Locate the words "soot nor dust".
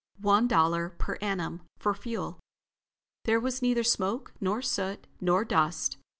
4.63-5.97